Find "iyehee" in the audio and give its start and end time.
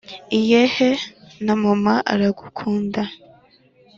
0.37-0.99